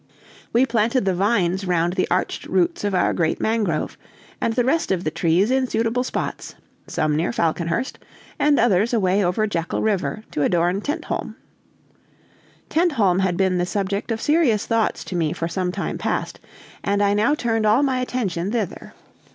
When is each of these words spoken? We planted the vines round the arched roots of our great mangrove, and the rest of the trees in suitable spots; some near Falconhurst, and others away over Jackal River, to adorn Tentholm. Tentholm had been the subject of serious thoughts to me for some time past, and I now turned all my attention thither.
We 0.51 0.65
planted 0.65 1.05
the 1.05 1.13
vines 1.13 1.63
round 1.63 1.93
the 1.93 2.07
arched 2.09 2.47
roots 2.47 2.83
of 2.83 2.95
our 2.95 3.13
great 3.13 3.39
mangrove, 3.39 3.99
and 4.41 4.55
the 4.55 4.63
rest 4.65 4.91
of 4.91 5.03
the 5.03 5.11
trees 5.11 5.51
in 5.51 5.67
suitable 5.67 6.03
spots; 6.03 6.55
some 6.87 7.15
near 7.15 7.31
Falconhurst, 7.31 7.99
and 8.39 8.59
others 8.59 8.95
away 8.95 9.23
over 9.23 9.45
Jackal 9.45 9.83
River, 9.83 10.23
to 10.31 10.41
adorn 10.41 10.81
Tentholm. 10.81 11.35
Tentholm 12.67 13.19
had 13.19 13.37
been 13.37 13.59
the 13.59 13.65
subject 13.67 14.09
of 14.09 14.19
serious 14.19 14.65
thoughts 14.65 15.03
to 15.03 15.15
me 15.15 15.33
for 15.33 15.47
some 15.47 15.71
time 15.71 15.99
past, 15.99 16.39
and 16.83 17.03
I 17.03 17.13
now 17.13 17.35
turned 17.35 17.67
all 17.67 17.83
my 17.83 17.99
attention 17.99 18.51
thither. 18.51 18.95